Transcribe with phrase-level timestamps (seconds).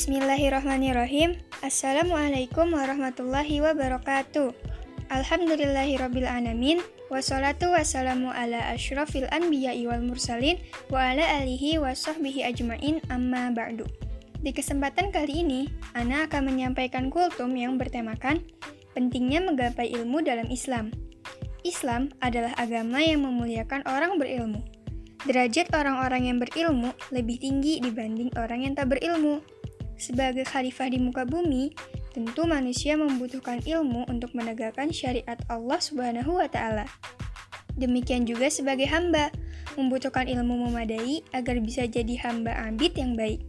[0.00, 1.36] Bismillahirrahmanirrahim.
[1.60, 4.48] Assalamualaikum warahmatullahi wabarakatuh.
[5.12, 6.80] Alhamdulillahirabbil alamin
[7.12, 10.56] wassalatu wassalamu ala asyrafil anbiya'i wal mursalin
[10.88, 13.84] wa ala alihi wa ajmain amma ba'du.
[14.40, 18.40] Di kesempatan kali ini, Ana akan menyampaikan kultum yang bertemakan
[18.96, 20.96] pentingnya menggapai ilmu dalam Islam.
[21.60, 24.64] Islam adalah agama yang memuliakan orang berilmu.
[25.28, 29.59] Derajat orang-orang yang berilmu lebih tinggi dibanding orang yang tak berilmu.
[30.00, 31.76] Sebagai khalifah di muka bumi,
[32.16, 36.88] tentu manusia membutuhkan ilmu untuk menegakkan syariat Allah Subhanahu wa taala.
[37.76, 39.28] Demikian juga sebagai hamba,
[39.76, 43.44] membutuhkan ilmu memadai agar bisa jadi hamba abid yang baik.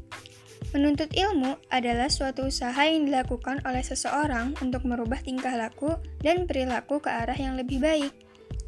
[0.76, 7.00] Menuntut ilmu adalah suatu usaha yang dilakukan oleh seseorang untuk merubah tingkah laku dan perilaku
[7.00, 8.12] ke arah yang lebih baik.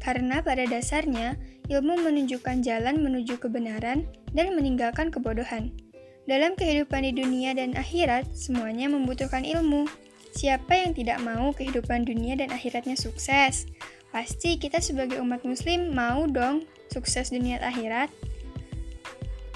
[0.00, 1.36] Karena pada dasarnya,
[1.68, 4.04] ilmu menunjukkan jalan menuju kebenaran
[4.36, 5.83] dan meninggalkan kebodohan.
[6.24, 9.84] Dalam kehidupan di dunia dan akhirat, semuanya membutuhkan ilmu.
[10.32, 13.68] Siapa yang tidak mau kehidupan dunia dan akhiratnya sukses?
[14.08, 18.08] Pasti kita sebagai umat muslim mau dong sukses dunia akhirat.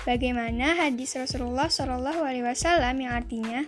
[0.04, 3.60] Bagaimana hadis Rasulullah Wasallam yang artinya,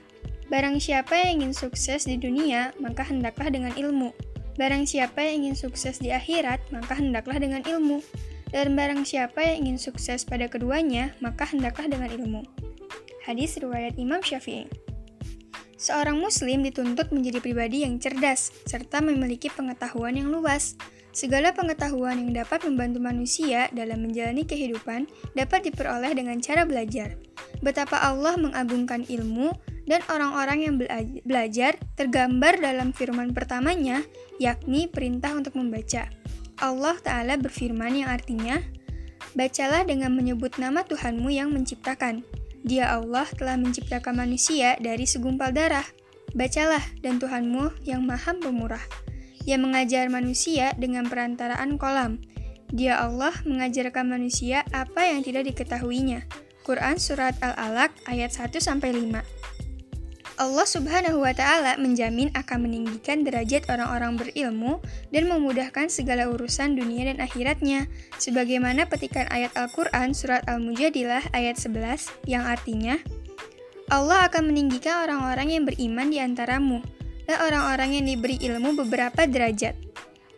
[0.51, 4.11] Barang siapa yang ingin sukses di dunia, maka hendaklah dengan ilmu.
[4.59, 8.03] Barang siapa yang ingin sukses di akhirat, maka hendaklah dengan ilmu.
[8.51, 12.43] Dan barang siapa yang ingin sukses pada keduanya, maka hendaklah dengan ilmu.
[13.31, 14.67] Hadis riwayat Imam Syafi'i.
[15.79, 20.75] Seorang muslim dituntut menjadi pribadi yang cerdas serta memiliki pengetahuan yang luas.
[21.15, 25.07] Segala pengetahuan yang dapat membantu manusia dalam menjalani kehidupan
[25.39, 27.23] dapat diperoleh dengan cara belajar.
[27.63, 29.55] Betapa Allah mengagungkan ilmu
[29.87, 30.75] dan orang-orang yang
[31.23, 34.03] belajar tergambar dalam firman pertamanya,
[34.43, 36.11] yakni perintah untuk membaca.
[36.59, 38.59] Allah Ta'ala berfirman yang artinya,
[39.39, 42.27] Bacalah dengan menyebut nama Tuhanmu yang menciptakan,
[42.61, 45.87] dia Allah telah menciptakan manusia dari segumpal darah.
[46.37, 48.83] Bacalah dan Tuhanmu yang maha pemurah.
[49.49, 52.21] yang mengajar manusia dengan perantaraan kolam.
[52.77, 56.29] Dia Allah mengajarkan manusia apa yang tidak diketahuinya.
[56.61, 59.40] Quran Surat Al-Alaq ayat 1-5
[60.41, 64.81] Allah Subhanahu wa Ta'ala menjamin akan meninggikan derajat orang-orang berilmu
[65.13, 72.25] dan memudahkan segala urusan dunia dan akhiratnya, sebagaimana petikan ayat Al-Quran Surat Al-Mujadilah ayat 11
[72.25, 72.97] yang artinya,
[73.93, 76.81] Allah akan meninggikan orang-orang yang beriman di antaramu,
[77.29, 79.77] dan orang-orang yang diberi ilmu beberapa derajat,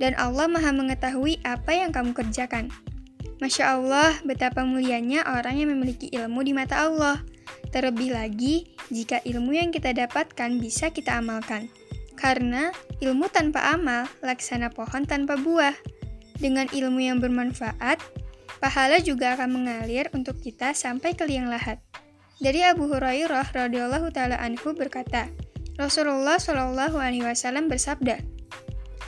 [0.03, 2.75] dan Allah maha mengetahui apa yang kamu kerjakan.
[3.39, 7.23] Masya Allah, betapa mulianya orang yang memiliki ilmu di mata Allah.
[7.71, 11.73] Terlebih lagi, jika ilmu yang kita dapatkan bisa kita amalkan.
[12.13, 12.71] Karena
[13.01, 15.75] ilmu tanpa amal, laksana pohon tanpa buah.
[16.37, 17.99] Dengan ilmu yang bermanfaat,
[18.61, 21.81] pahala juga akan mengalir untuk kita sampai ke liang lahat.
[22.37, 25.33] Dari Abu Hurairah radhiyallahu taala anhu berkata,
[25.81, 28.21] Rasulullah shallallahu alaihi wasallam bersabda,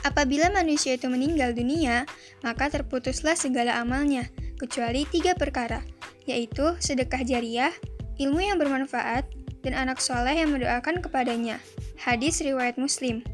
[0.05, 2.05] Apabila manusia itu meninggal dunia,
[2.45, 4.29] maka terputuslah segala amalnya,
[4.61, 5.81] kecuali tiga perkara,
[6.29, 7.73] yaitu sedekah jariah,
[8.21, 9.25] ilmu yang bermanfaat,
[9.65, 11.57] dan anak soleh yang mendoakan kepadanya.
[11.97, 13.25] Hadis riwayat Muslim.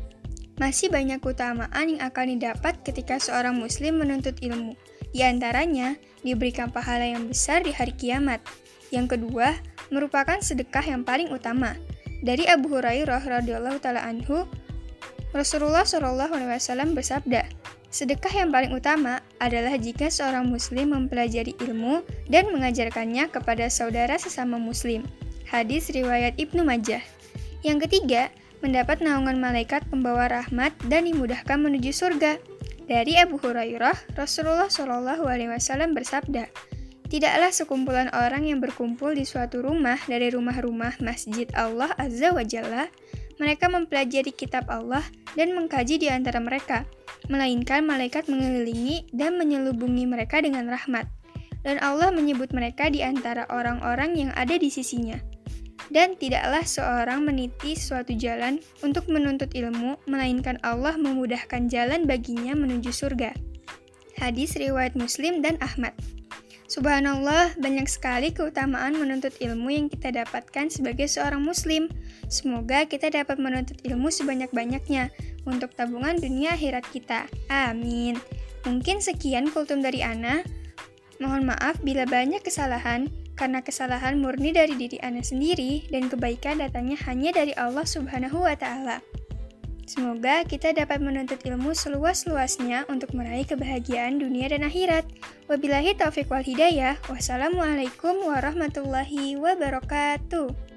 [0.56, 4.78] Masih banyak keutamaan yang akan didapat ketika seorang muslim menuntut ilmu.
[5.10, 8.40] Di antaranya, diberikan pahala yang besar di hari kiamat.
[8.94, 9.58] Yang kedua,
[9.90, 11.74] merupakan sedekah yang paling utama.
[12.22, 14.46] Dari Abu Hurairah radhiyallahu taala anhu,
[15.34, 17.50] Rasulullah shallallahu alaihi wasallam bersabda,
[17.92, 24.56] Sedekah yang paling utama adalah jika seorang muslim mempelajari ilmu dan mengajarkannya kepada saudara sesama
[24.56, 25.04] muslim.
[25.52, 27.04] Hadis riwayat Ibnu Majah.
[27.60, 28.32] Yang ketiga,
[28.64, 32.40] mendapat naungan malaikat pembawa rahmat dan dimudahkan menuju surga.
[32.88, 36.48] Dari Abu Hurairah, Rasulullah Shallallahu alaihi wasallam bersabda,
[37.12, 42.88] Tidaklah sekumpulan orang yang berkumpul di suatu rumah dari rumah-rumah masjid Allah Azza wa Jalla,
[43.36, 45.04] mereka mempelajari kitab Allah
[45.36, 46.88] dan mengkaji di antara mereka
[47.28, 51.12] melainkan malaikat mengelilingi dan menyelubungi mereka dengan rahmat.
[51.60, 55.31] Dan Allah menyebut mereka di antara orang-orang yang ada di sisinya.
[55.92, 62.96] Dan tidaklah seorang meniti suatu jalan untuk menuntut ilmu, melainkan Allah memudahkan jalan baginya menuju
[62.96, 63.36] surga.
[64.16, 65.92] Hadis riwayat Muslim dan Ahmad.
[66.72, 71.92] Subhanallah, banyak sekali keutamaan menuntut ilmu yang kita dapatkan sebagai seorang muslim.
[72.32, 75.12] Semoga kita dapat menuntut ilmu sebanyak-banyaknya
[75.44, 77.28] untuk tabungan dunia akhirat kita.
[77.52, 78.16] Amin.
[78.64, 80.48] Mungkin sekian kultum dari Ana.
[81.20, 83.12] Mohon maaf bila banyak kesalahan,
[83.42, 88.54] karena kesalahan murni dari diri Ana sendiri dan kebaikan datangnya hanya dari Allah Subhanahu wa
[88.54, 89.02] Ta'ala.
[89.90, 95.10] Semoga kita dapat menuntut ilmu seluas-luasnya untuk meraih kebahagiaan dunia dan akhirat.
[95.50, 97.02] Wabillahi taufiq wal hidayah.
[97.10, 100.71] Wassalamualaikum warahmatullahi wabarakatuh.